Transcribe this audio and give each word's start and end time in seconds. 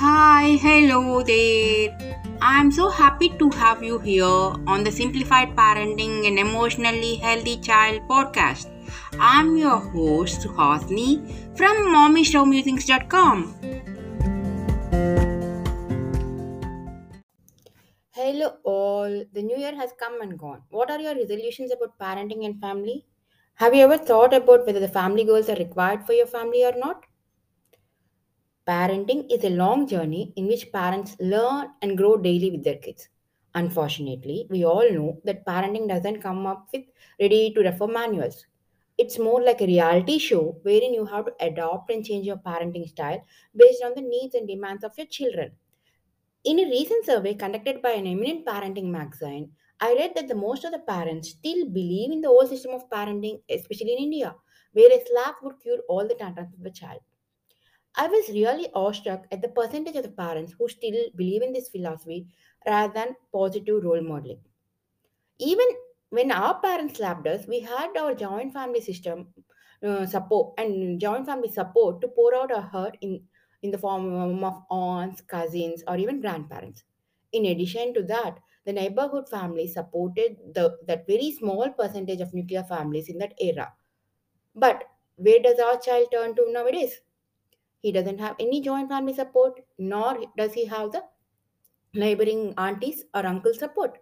Hi, 0.00 0.56
hello 0.60 1.22
there. 1.22 1.90
I'm 2.40 2.72
so 2.72 2.88
happy 2.88 3.28
to 3.40 3.50
have 3.50 3.82
you 3.82 3.98
here 3.98 4.24
on 4.74 4.82
the 4.82 4.90
Simplified 4.90 5.50
Parenting 5.54 6.26
and 6.26 6.38
Emotionally 6.38 7.16
Healthy 7.16 7.58
Child 7.58 8.00
podcast. 8.08 8.70
I'm 9.18 9.58
your 9.58 9.76
host, 9.76 10.40
Suhasni 10.40 11.10
from 11.54 11.76
mommyshowmusings.com. 11.96 13.54
Hello, 18.12 18.56
all. 18.64 19.24
The 19.34 19.42
new 19.42 19.58
year 19.58 19.76
has 19.76 19.92
come 20.00 20.22
and 20.22 20.38
gone. 20.38 20.62
What 20.70 20.90
are 20.90 20.98
your 20.98 21.14
resolutions 21.14 21.72
about 21.72 21.98
parenting 21.98 22.46
and 22.46 22.58
family? 22.58 23.04
Have 23.56 23.74
you 23.74 23.84
ever 23.84 23.98
thought 23.98 24.32
about 24.32 24.66
whether 24.66 24.80
the 24.80 24.88
family 24.88 25.24
goals 25.24 25.50
are 25.50 25.56
required 25.56 26.06
for 26.06 26.14
your 26.14 26.26
family 26.26 26.64
or 26.64 26.72
not? 26.74 27.04
Parenting 28.70 29.26
is 29.30 29.42
a 29.44 29.50
long 29.50 29.86
journey 29.86 30.32
in 30.36 30.46
which 30.46 30.70
parents 30.72 31.16
learn 31.18 31.70
and 31.82 31.98
grow 31.98 32.16
daily 32.16 32.52
with 32.52 32.62
their 32.62 32.78
kids. 32.78 33.08
Unfortunately, 33.54 34.46
we 34.48 34.64
all 34.64 34.88
know 34.92 35.20
that 35.24 35.44
parenting 35.44 35.88
doesn't 35.88 36.22
come 36.22 36.46
up 36.46 36.68
with 36.72 36.84
ready 37.20 37.52
to 37.52 37.62
refer 37.62 37.88
manuals. 37.88 38.46
It's 38.96 39.18
more 39.18 39.42
like 39.42 39.60
a 39.60 39.66
reality 39.66 40.18
show 40.18 40.60
wherein 40.62 40.94
you 40.94 41.04
have 41.04 41.26
to 41.26 41.34
adopt 41.40 41.90
and 41.90 42.04
change 42.04 42.26
your 42.26 42.36
parenting 42.36 42.88
style 42.88 43.24
based 43.56 43.82
on 43.82 43.94
the 43.96 44.02
needs 44.02 44.36
and 44.36 44.46
demands 44.46 44.84
of 44.84 44.96
your 44.96 45.08
children. 45.08 45.50
In 46.44 46.60
a 46.60 46.70
recent 46.70 47.06
survey 47.06 47.34
conducted 47.34 47.82
by 47.82 47.90
an 47.90 48.06
eminent 48.06 48.46
parenting 48.46 48.90
magazine, 48.90 49.52
I 49.80 49.94
read 49.94 50.14
that 50.14 50.28
the 50.28 50.36
most 50.36 50.64
of 50.64 50.70
the 50.70 50.78
parents 50.78 51.30
still 51.30 51.66
believe 51.66 52.12
in 52.12 52.20
the 52.20 52.28
old 52.28 52.48
system 52.48 52.72
of 52.72 52.88
parenting, 52.88 53.42
especially 53.50 53.94
in 53.94 54.04
India, 54.04 54.36
where 54.72 54.92
a 54.92 55.04
slap 55.06 55.42
would 55.42 55.60
cure 55.60 55.80
all 55.88 56.06
the 56.06 56.14
tantrums 56.14 56.54
of 56.54 56.62
the 56.62 56.70
child. 56.70 57.00
I 57.94 58.08
was 58.08 58.28
really 58.30 58.68
awestruck 58.72 59.26
at 59.30 59.42
the 59.42 59.48
percentage 59.48 59.96
of 59.96 60.02
the 60.02 60.10
parents 60.10 60.52
who 60.58 60.68
still 60.68 61.10
believe 61.14 61.42
in 61.42 61.52
this 61.52 61.68
philosophy 61.68 62.28
rather 62.66 62.92
than 62.92 63.16
positive 63.32 63.84
role 63.84 64.02
modeling. 64.02 64.44
Even 65.38 65.66
when 66.10 66.30
our 66.30 66.60
parents 66.60 66.96
slapped 66.96 67.26
us, 67.26 67.46
we 67.46 67.60
had 67.60 67.96
our 67.96 68.14
joint 68.14 68.52
family 68.52 68.80
system 68.80 69.34
uh, 69.82 70.06
support 70.06 70.54
and 70.58 71.00
joint 71.00 71.26
family 71.26 71.50
support 71.50 72.00
to 72.00 72.08
pour 72.08 72.34
out 72.34 72.52
our 72.52 72.62
hurt 72.62 72.96
in, 73.00 73.26
in 73.62 73.70
the 73.70 73.78
form 73.78 74.44
of 74.44 74.62
aunts, 74.70 75.20
cousins, 75.22 75.82
or 75.88 75.96
even 75.96 76.20
grandparents. 76.20 76.84
In 77.32 77.46
addition 77.46 77.94
to 77.94 78.02
that, 78.04 78.40
the 78.64 78.72
neighborhood 78.72 79.28
family 79.28 79.66
supported 79.66 80.36
the, 80.54 80.78
that 80.86 81.06
very 81.06 81.32
small 81.32 81.70
percentage 81.70 82.20
of 82.20 82.34
nuclear 82.34 82.62
families 82.64 83.08
in 83.08 83.18
that 83.18 83.34
era. 83.40 83.74
But 84.54 84.84
where 85.16 85.40
does 85.40 85.58
our 85.58 85.78
child 85.80 86.08
turn 86.12 86.36
to 86.36 86.52
nowadays? 86.52 87.00
He 87.82 87.92
doesn't 87.92 88.18
have 88.18 88.36
any 88.40 88.60
joint 88.60 88.88
family 88.88 89.12
support, 89.14 89.60
nor 89.78 90.18
does 90.36 90.54
he 90.54 90.66
have 90.66 90.92
the 90.92 91.04
neighboring 91.94 92.54
aunties 92.58 93.04
or 93.14 93.26
uncle 93.26 93.54
support. 93.54 93.98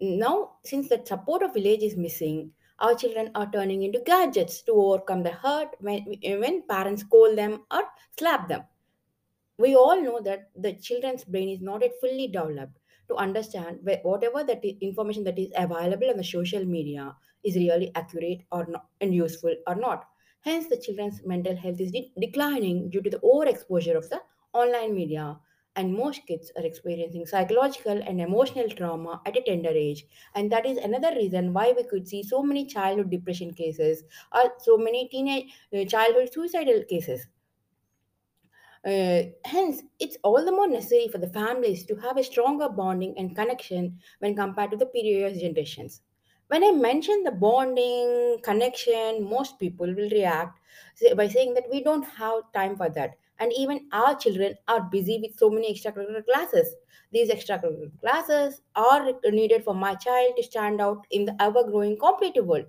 Now, 0.00 0.58
since 0.64 0.88
the 0.88 1.04
support 1.04 1.42
of 1.42 1.54
village 1.54 1.82
is 1.82 1.96
missing, 1.96 2.54
our 2.78 2.94
children 2.94 3.30
are 3.34 3.50
turning 3.50 3.82
into 3.82 4.00
gadgets 4.00 4.62
to 4.62 4.72
overcome 4.72 5.22
the 5.22 5.32
hurt 5.32 5.76
when, 5.80 6.04
when 6.22 6.62
parents 6.66 7.02
scold 7.02 7.36
them 7.38 7.64
or 7.70 7.82
slap 8.18 8.48
them. 8.48 8.64
We 9.58 9.76
all 9.76 10.00
know 10.02 10.20
that 10.22 10.50
the 10.56 10.72
children's 10.74 11.24
brain 11.24 11.48
is 11.48 11.60
not 11.60 11.82
yet 11.82 11.92
fully 12.00 12.26
developed 12.28 12.78
to 13.08 13.14
understand 13.16 13.80
whatever 14.02 14.42
that 14.42 14.64
information 14.64 15.24
that 15.24 15.38
is 15.38 15.52
available 15.56 16.10
on 16.10 16.16
the 16.16 16.24
social 16.24 16.64
media 16.64 17.16
is 17.44 17.54
really 17.56 17.92
accurate 17.94 18.42
or 18.50 18.66
not 18.66 18.88
and 19.00 19.14
useful 19.14 19.54
or 19.66 19.74
not. 19.76 20.08
Hence, 20.40 20.66
the 20.68 20.76
children's 20.76 21.24
mental 21.24 21.56
health 21.56 21.80
is 21.80 21.92
de- 21.92 22.12
declining 22.18 22.90
due 22.90 23.00
to 23.00 23.08
the 23.10 23.20
overexposure 23.20 23.96
of 23.96 24.10
the 24.10 24.20
online 24.52 24.94
media, 24.94 25.40
and 25.74 25.94
most 25.94 26.26
kids 26.26 26.52
are 26.56 26.64
experiencing 26.66 27.24
psychological 27.26 28.02
and 28.02 28.20
emotional 28.20 28.68
trauma 28.68 29.22
at 29.24 29.36
a 29.36 29.42
tender 29.42 29.70
age. 29.70 30.06
And 30.34 30.52
that 30.52 30.66
is 30.66 30.76
another 30.78 31.14
reason 31.14 31.52
why 31.54 31.72
we 31.72 31.84
could 31.84 32.06
see 32.08 32.22
so 32.22 32.42
many 32.42 32.66
childhood 32.66 33.10
depression 33.10 33.54
cases 33.54 34.04
or 34.34 34.52
so 34.58 34.76
many 34.76 35.08
teenage 35.08 35.52
uh, 35.72 35.84
childhood 35.86 36.32
suicidal 36.32 36.84
cases 36.84 37.28
uh, 38.84 39.22
hence, 39.44 39.82
it's 39.98 40.16
all 40.22 40.44
the 40.44 40.52
more 40.52 40.68
necessary 40.68 41.08
for 41.08 41.18
the 41.18 41.28
families 41.28 41.84
to 41.86 41.96
have 41.96 42.16
a 42.16 42.24
stronger 42.24 42.68
bonding 42.68 43.16
and 43.18 43.34
connection 43.36 43.98
when 44.18 44.34
compared 44.36 44.70
to 44.70 44.76
the 44.76 44.86
previous 44.86 45.38
generations. 45.40 46.02
When 46.50 46.62
I 46.62 46.70
mention 46.72 47.22
the 47.24 47.30
bonding, 47.30 48.40
connection, 48.42 49.24
most 49.24 49.58
people 49.58 49.86
will 49.86 50.10
react 50.10 50.58
by 51.16 51.28
saying 51.28 51.54
that 51.54 51.70
we 51.70 51.82
don't 51.82 52.02
have 52.02 52.52
time 52.52 52.76
for 52.76 52.90
that. 52.90 53.16
And 53.38 53.52
even 53.56 53.88
our 53.92 54.14
children 54.16 54.56
are 54.68 54.82
busy 54.82 55.18
with 55.22 55.38
so 55.38 55.48
many 55.48 55.72
extracurricular 55.74 56.24
classes. 56.26 56.74
These 57.10 57.30
extracurricular 57.30 57.98
classes 58.00 58.60
are 58.76 59.12
needed 59.24 59.64
for 59.64 59.74
my 59.74 59.94
child 59.94 60.34
to 60.36 60.42
stand 60.42 60.80
out 60.80 61.06
in 61.10 61.24
the 61.24 61.36
ever 61.40 61.64
growing 61.64 61.98
competitive 61.98 62.46
world. 62.46 62.66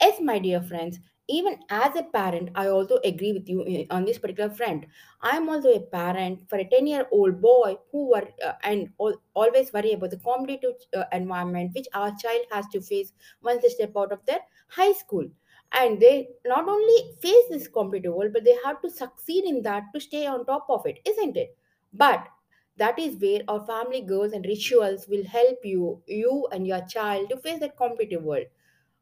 Yes, 0.00 0.20
my 0.20 0.38
dear 0.38 0.62
friends, 0.62 0.98
even 1.28 1.58
as 1.70 1.96
a 1.96 2.02
parent, 2.04 2.50
I 2.54 2.68
also 2.68 2.98
agree 3.04 3.32
with 3.32 3.48
you 3.48 3.62
i- 3.66 3.86
on 3.90 4.04
this 4.04 4.18
particular 4.18 4.50
friend 4.50 4.86
I'm 5.20 5.48
also 5.48 5.72
a 5.74 5.80
parent 5.80 6.48
for 6.48 6.56
a 6.58 6.64
10 6.68 6.86
year 6.86 7.06
old 7.10 7.40
boy 7.40 7.78
who 7.92 8.08
were 8.10 8.28
uh, 8.44 8.52
and 8.62 8.90
al- 9.00 9.20
always 9.34 9.72
worry 9.72 9.92
about 9.92 10.10
the 10.10 10.18
competitive 10.18 10.76
uh, 10.96 11.04
environment 11.12 11.72
which 11.74 11.88
our 11.94 12.14
child 12.16 12.46
has 12.52 12.66
to 12.68 12.80
face 12.80 13.12
once 13.42 13.62
they 13.62 13.68
step 13.68 13.92
out 13.96 14.12
of 14.12 14.24
their 14.26 14.40
high 14.68 14.92
school. 14.92 15.26
And 15.72 16.00
they 16.00 16.28
not 16.44 16.68
only 16.68 17.14
face 17.20 17.48
this 17.50 17.68
competitive 17.68 18.14
world, 18.14 18.32
but 18.32 18.44
they 18.44 18.56
have 18.64 18.80
to 18.82 18.90
succeed 18.90 19.44
in 19.44 19.62
that 19.62 19.84
to 19.94 20.00
stay 20.00 20.26
on 20.26 20.46
top 20.46 20.66
of 20.68 20.86
it, 20.86 21.00
isn't 21.04 21.36
it? 21.36 21.56
But 21.92 22.28
that 22.76 22.98
is 22.98 23.16
where 23.20 23.42
our 23.48 23.64
family 23.66 24.00
goals 24.02 24.32
and 24.32 24.44
rituals 24.44 25.08
will 25.08 25.24
help 25.24 25.58
you, 25.64 26.02
you 26.06 26.46
and 26.52 26.66
your 26.66 26.82
child 26.86 27.30
to 27.30 27.36
face 27.36 27.60
that 27.60 27.76
competitive 27.76 28.22
world. 28.22 28.46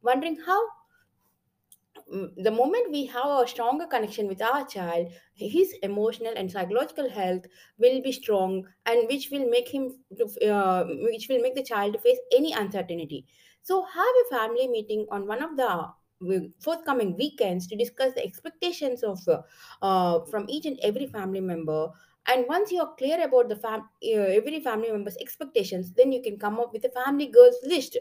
Wondering 0.02 0.36
how? 0.46 0.62
The 2.36 2.50
moment 2.50 2.90
we 2.90 3.06
have 3.06 3.26
a 3.26 3.46
stronger 3.48 3.86
connection 3.86 4.26
with 4.28 4.42
our 4.42 4.66
child 4.66 5.08
his 5.34 5.72
emotional 5.82 6.32
and 6.36 6.50
psychological 6.50 7.08
health 7.08 7.46
will 7.78 8.00
be 8.02 8.12
strong 8.12 8.66
and 8.86 9.08
which 9.08 9.30
will 9.30 9.48
make 9.48 9.68
him 9.68 9.88
uh, 10.46 10.84
which 11.10 11.28
will 11.28 11.40
make 11.40 11.54
the 11.54 11.62
child 11.62 11.98
face 12.00 12.18
any 12.36 12.52
uncertainty. 12.52 13.26
So 13.62 13.82
have 13.82 14.14
a 14.26 14.36
family 14.36 14.68
meeting 14.68 15.06
on 15.10 15.26
one 15.26 15.42
of 15.42 15.56
the 15.56 15.94
forthcoming 16.60 17.16
weekends 17.16 17.66
to 17.68 17.76
discuss 17.76 18.14
the 18.14 18.24
expectations 18.24 19.02
of 19.02 19.18
uh, 19.28 19.42
uh, 19.82 20.24
from 20.26 20.46
each 20.48 20.66
and 20.66 20.78
every 20.82 21.06
family 21.06 21.40
member. 21.40 21.88
And 22.26 22.46
once 22.48 22.72
you're 22.72 22.94
clear 22.96 23.22
about 23.22 23.48
the 23.50 23.56
fam- 23.56 23.88
uh, 24.04 24.28
every 24.38 24.60
family 24.60 24.90
member's 24.90 25.16
expectations 25.18 25.92
then 25.92 26.12
you 26.12 26.22
can 26.22 26.38
come 26.38 26.58
up 26.58 26.72
with 26.72 26.84
a 26.84 26.90
family 26.90 27.26
goals 27.26 27.56
list. 27.64 27.98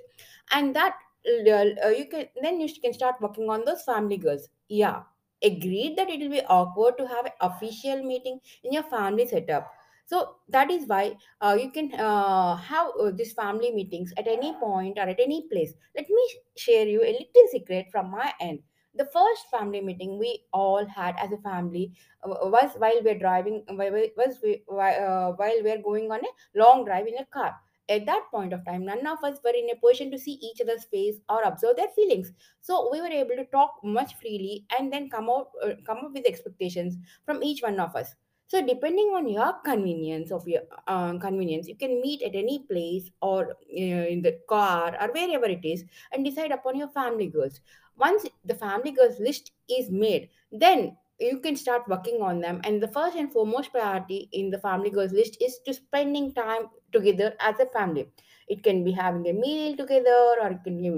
And 0.51 0.75
that 0.75 0.95
uh, 1.25 1.89
you 1.89 2.07
can 2.09 2.27
then 2.41 2.59
you 2.59 2.69
can 2.81 2.93
start 2.93 3.15
working 3.21 3.49
on 3.49 3.65
those 3.65 3.83
family 3.83 4.17
goals. 4.17 4.49
Yeah. 4.67 5.03
Agreed 5.43 5.97
that 5.97 6.09
it 6.09 6.19
will 6.21 6.29
be 6.29 6.41
awkward 6.43 6.97
to 6.97 7.07
have 7.07 7.25
an 7.25 7.33
official 7.41 8.01
meeting 8.01 8.39
in 8.63 8.71
your 8.71 8.83
family 8.83 9.27
setup. 9.27 9.71
So 10.05 10.35
that 10.49 10.69
is 10.71 10.87
why 10.87 11.17
uh, 11.41 11.57
you 11.59 11.71
can 11.71 11.93
uh, 11.95 12.55
have 12.55 12.87
uh, 12.99 13.11
these 13.11 13.33
family 13.33 13.71
meetings 13.71 14.13
at 14.17 14.27
any 14.27 14.53
point 14.53 14.97
or 14.97 15.03
at 15.03 15.19
any 15.19 15.47
place. 15.51 15.73
Let 15.95 16.09
me 16.09 16.29
share 16.55 16.87
you 16.87 17.01
a 17.01 17.11
little 17.11 17.47
secret 17.51 17.87
from 17.91 18.11
my 18.11 18.33
end. 18.39 18.59
The 18.95 19.05
first 19.05 19.49
family 19.49 19.81
meeting 19.81 20.19
we 20.19 20.45
all 20.53 20.85
had 20.85 21.15
as 21.17 21.31
a 21.31 21.37
family 21.37 21.91
uh, 22.23 22.29
was 22.43 22.75
while 22.77 23.01
we're 23.03 23.17
driving 23.17 23.65
was 23.69 24.39
we, 24.43 24.63
uh, 24.69 25.31
while 25.31 25.63
we're 25.63 25.81
going 25.81 26.11
on 26.11 26.19
a 26.19 26.59
long 26.59 26.85
drive 26.85 27.07
in 27.07 27.17
a 27.17 27.25
car 27.25 27.55
at 27.89 28.05
that 28.05 28.23
point 28.31 28.53
of 28.53 28.65
time, 28.65 28.85
none 28.85 29.05
of 29.05 29.23
us 29.23 29.39
were 29.43 29.51
in 29.51 29.69
a 29.69 29.75
position 29.75 30.11
to 30.11 30.19
see 30.19 30.39
each 30.41 30.61
other's 30.61 30.85
face 30.85 31.15
or 31.29 31.43
observe 31.43 31.75
their 31.75 31.89
feelings. 31.89 32.31
So 32.61 32.89
we 32.91 33.01
were 33.01 33.07
able 33.07 33.35
to 33.35 33.45
talk 33.45 33.75
much 33.83 34.15
freely 34.15 34.65
and 34.77 34.91
then 34.91 35.09
come 35.09 35.29
out, 35.29 35.49
uh, 35.63 35.73
come 35.85 35.97
up 35.97 36.13
with 36.13 36.25
expectations 36.25 36.97
from 37.25 37.43
each 37.43 37.61
one 37.61 37.79
of 37.79 37.95
us. 37.95 38.15
So 38.47 38.65
depending 38.65 39.07
on 39.15 39.27
your 39.27 39.53
convenience 39.65 40.31
of 40.31 40.47
your 40.47 40.61
uh, 40.87 41.17
convenience, 41.17 41.67
you 41.67 41.75
can 41.75 42.01
meet 42.01 42.21
at 42.21 42.35
any 42.35 42.59
place 42.69 43.09
or 43.21 43.55
in 43.69 44.21
the 44.21 44.39
car 44.47 44.95
or 45.01 45.11
wherever 45.11 45.45
it 45.45 45.65
is 45.65 45.83
and 46.11 46.23
decide 46.23 46.51
upon 46.51 46.77
your 46.77 46.89
family 46.89 47.27
goals. 47.27 47.59
Once 47.97 48.25
the 48.45 48.55
family 48.55 48.91
goals 48.91 49.19
list 49.19 49.51
is 49.69 49.89
made, 49.89 50.29
then 50.51 50.95
you 51.19 51.39
can 51.39 51.55
start 51.55 51.87
working 51.87 52.21
on 52.21 52.39
them 52.41 52.59
and 52.63 52.81
the 52.81 52.87
first 52.87 53.15
and 53.15 53.31
foremost 53.31 53.71
priority 53.71 54.29
in 54.33 54.49
the 54.49 54.59
family 54.59 54.89
goals 54.89 55.13
list 55.13 55.37
is 55.41 55.59
to 55.65 55.73
spending 55.73 56.33
time 56.33 56.67
together 56.93 57.35
as 57.39 57.59
a 57.59 57.65
family. 57.67 58.09
It 58.47 58.63
can 58.63 58.83
be 58.83 58.91
having 58.91 59.27
a 59.27 59.33
meal 59.33 59.75
together, 59.75 60.35
or 60.41 60.47
it 60.51 60.63
can 60.63 60.77
be 60.81 60.89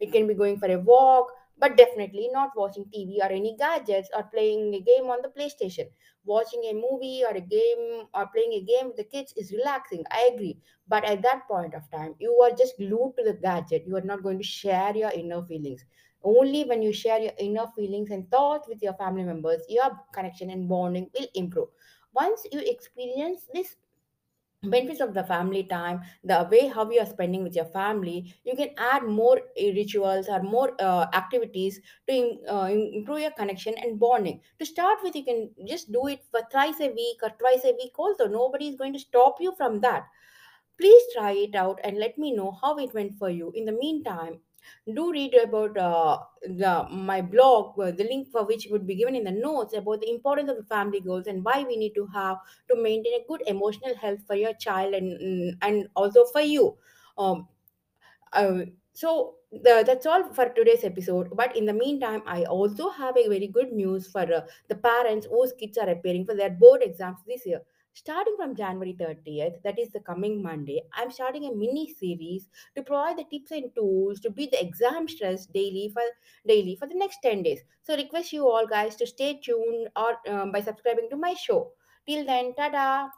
it 0.00 0.12
can 0.12 0.26
be 0.26 0.34
going 0.34 0.58
for 0.58 0.70
a 0.70 0.78
walk, 0.78 1.32
but 1.58 1.76
definitely 1.76 2.28
not 2.32 2.50
watching 2.56 2.86
TV 2.92 3.20
or 3.22 3.30
any 3.30 3.56
gadgets 3.56 4.08
or 4.14 4.22
playing 4.24 4.74
a 4.74 4.80
game 4.80 5.04
on 5.10 5.22
the 5.22 5.28
PlayStation. 5.28 5.88
Watching 6.24 6.64
a 6.64 6.72
movie 6.74 7.22
or 7.24 7.34
a 7.36 7.40
game 7.40 8.06
or 8.14 8.26
playing 8.28 8.52
a 8.54 8.60
game 8.62 8.86
with 8.88 8.96
the 8.96 9.04
kids 9.04 9.32
is 9.36 9.52
relaxing. 9.52 10.04
I 10.10 10.30
agree, 10.34 10.58
but 10.88 11.04
at 11.04 11.22
that 11.22 11.46
point 11.48 11.74
of 11.74 11.90
time, 11.90 12.14
you 12.18 12.32
are 12.42 12.52
just 12.52 12.76
glued 12.78 13.14
to 13.18 13.24
the 13.24 13.34
gadget. 13.34 13.84
You 13.86 13.96
are 13.96 14.08
not 14.12 14.22
going 14.22 14.38
to 14.38 14.44
share 14.44 14.96
your 14.96 15.10
inner 15.10 15.42
feelings. 15.44 15.84
Only 16.24 16.64
when 16.64 16.82
you 16.82 16.92
share 16.92 17.18
your 17.20 17.32
inner 17.38 17.66
feelings 17.74 18.10
and 18.10 18.30
thoughts 18.30 18.68
with 18.68 18.80
your 18.82 18.94
family 18.94 19.24
members, 19.24 19.62
your 19.68 19.90
connection 20.14 20.50
and 20.50 20.68
bonding 20.68 21.10
will 21.18 21.26
improve 21.34 21.68
once 22.14 22.46
you 22.52 22.60
experience 22.60 23.46
this 23.54 23.76
benefits 24.62 25.00
of 25.00 25.12
the 25.14 25.24
family 25.24 25.64
time 25.64 26.00
the 26.22 26.48
way 26.50 26.66
how 26.68 26.88
you 26.90 27.00
are 27.00 27.06
spending 27.06 27.42
with 27.42 27.54
your 27.56 27.64
family 27.64 28.32
you 28.44 28.54
can 28.54 28.70
add 28.78 29.02
more 29.04 29.38
uh, 29.38 29.72
rituals 29.78 30.28
or 30.28 30.40
more 30.42 30.76
uh, 30.80 31.06
activities 31.14 31.80
to 32.08 32.16
uh, 32.48 32.68
im- 32.68 32.90
improve 32.94 33.20
your 33.20 33.30
connection 33.32 33.74
and 33.78 33.98
bonding. 33.98 34.40
To 34.60 34.66
start 34.66 34.98
with 35.02 35.16
you 35.16 35.24
can 35.24 35.50
just 35.66 35.90
do 35.92 36.06
it 36.06 36.24
for 36.30 36.42
thrice 36.50 36.80
a 36.80 36.90
week 36.90 37.18
or 37.22 37.30
twice 37.30 37.64
a 37.64 37.72
week 37.72 37.98
also. 37.98 38.26
Nobody 38.28 38.68
is 38.68 38.76
going 38.76 38.92
to 38.92 38.98
stop 38.98 39.40
you 39.40 39.52
from 39.56 39.80
that. 39.80 40.06
Please 40.78 41.02
try 41.14 41.32
it 41.32 41.54
out 41.54 41.80
and 41.84 41.98
let 41.98 42.18
me 42.18 42.32
know 42.32 42.50
how 42.52 42.76
it 42.78 42.94
went 42.94 43.14
for 43.14 43.30
you. 43.30 43.52
In 43.52 43.64
the 43.64 43.72
meantime 43.72 44.42
do 44.94 45.12
read 45.12 45.34
about 45.34 45.76
uh, 45.76 46.18
the 46.42 46.86
my 46.90 47.20
blog 47.20 47.78
uh, 47.78 47.90
the 47.90 48.04
link 48.04 48.28
for 48.28 48.44
which 48.44 48.66
would 48.70 48.86
be 48.86 48.94
given 48.94 49.14
in 49.16 49.24
the 49.24 49.30
notes 49.30 49.74
about 49.74 50.00
the 50.00 50.10
importance 50.10 50.50
of 50.50 50.56
the 50.56 50.64
family 50.64 51.00
goals 51.00 51.26
and 51.26 51.44
why 51.44 51.62
we 51.64 51.76
need 51.76 51.94
to 51.94 52.06
have 52.06 52.38
to 52.68 52.76
maintain 52.82 53.20
a 53.20 53.24
good 53.28 53.42
emotional 53.46 53.94
health 53.96 54.20
for 54.26 54.34
your 54.34 54.54
child 54.54 54.94
and 54.94 55.20
mm, 55.20 55.58
and 55.62 55.88
also 55.96 56.24
for 56.26 56.40
you. 56.40 56.76
Um, 57.18 57.48
uh, 58.32 58.62
so 58.92 59.36
the, 59.50 59.82
that's 59.86 60.06
all 60.06 60.32
for 60.32 60.48
today's 60.50 60.84
episode. 60.84 61.30
But 61.36 61.56
in 61.56 61.66
the 61.66 61.72
meantime 61.72 62.22
i 62.26 62.44
also 62.44 62.90
have 62.90 63.16
a 63.16 63.28
very 63.28 63.46
good 63.48 63.72
news 63.72 64.06
for 64.10 64.22
uh, 64.32 64.42
the 64.68 64.76
parents 64.76 65.26
whose 65.26 65.52
kids 65.52 65.78
are 65.78 65.88
appearing 65.88 66.26
for 66.26 66.34
their 66.34 66.50
board 66.50 66.82
exams 66.82 67.20
this 67.26 67.46
year 67.46 67.62
starting 67.94 68.34
from 68.36 68.54
january 68.54 68.96
30th 68.98 69.62
that 69.62 69.78
is 69.78 69.90
the 69.90 70.00
coming 70.00 70.42
monday 70.42 70.80
i'm 70.94 71.10
starting 71.10 71.44
a 71.44 71.54
mini 71.54 71.92
series 71.92 72.48
to 72.74 72.82
provide 72.82 73.18
the 73.18 73.24
tips 73.30 73.50
and 73.50 73.74
tools 73.74 74.20
to 74.20 74.30
beat 74.30 74.50
the 74.50 74.60
exam 74.60 75.06
stress 75.06 75.46
daily 75.46 75.90
for 75.92 76.02
daily 76.46 76.76
for 76.76 76.88
the 76.88 76.94
next 76.94 77.18
10 77.22 77.42
days. 77.42 77.60
So 77.82 77.96
request 77.96 78.32
you 78.32 78.48
all 78.48 78.66
guys 78.66 78.96
to 78.96 79.06
stay 79.06 79.40
tuned 79.42 79.88
or 79.96 80.16
um, 80.28 80.52
by 80.52 80.60
subscribing 80.60 81.08
to 81.10 81.16
my 81.16 81.34
show. 81.34 81.72
Till 82.06 82.24
then 82.26 82.52
tada! 82.58 83.10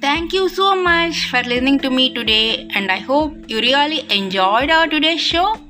Thank 0.00 0.34
you 0.34 0.48
so 0.50 0.76
much 0.76 1.30
for 1.30 1.42
listening 1.42 1.78
to 1.78 1.88
me 1.88 2.12
today, 2.12 2.68
and 2.74 2.92
I 2.92 2.98
hope 2.98 3.48
you 3.48 3.60
really 3.60 4.04
enjoyed 4.12 4.70
our 4.70 4.86
today's 4.86 5.20
show. 5.20 5.63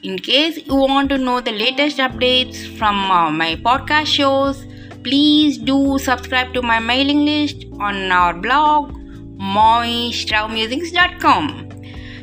In 0.00 0.16
case 0.16 0.64
you 0.64 0.76
want 0.76 1.08
to 1.08 1.18
know 1.18 1.40
the 1.40 1.50
latest 1.50 1.98
updates 1.98 2.56
from 2.78 3.10
uh, 3.10 3.32
my 3.32 3.56
podcast 3.56 4.06
shows, 4.06 4.64
please 5.02 5.58
do 5.58 5.98
subscribe 5.98 6.54
to 6.54 6.62
my 6.62 6.78
mailing 6.78 7.24
list 7.24 7.64
on 7.80 8.12
our 8.12 8.32
blog, 8.32 8.92
moistrawmusings.com. 9.40 11.82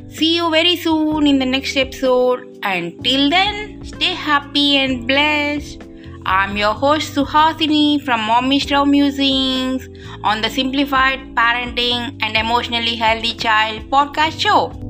See 0.09 0.37
you 0.37 0.49
very 0.49 0.77
soon 0.77 1.27
in 1.27 1.39
the 1.39 1.45
next 1.45 1.75
episode. 1.75 2.57
Until 2.63 3.29
then, 3.29 3.83
stay 3.83 4.13
happy 4.13 4.77
and 4.77 5.05
blessed. 5.05 5.83
I'm 6.25 6.55
your 6.55 6.73
host 6.73 7.13
Suhasini 7.13 8.01
from 8.05 8.21
Mommy 8.21 8.61
Straw 8.61 8.85
Musings 8.85 9.89
on 10.23 10.41
the 10.41 10.49
Simplified 10.49 11.35
Parenting 11.35 12.17
and 12.21 12.37
Emotionally 12.37 12.95
Healthy 12.95 13.33
Child 13.33 13.89
podcast 13.89 14.39
show. 14.39 14.84